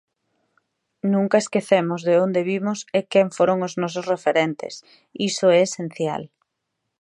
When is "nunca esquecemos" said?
1.13-1.99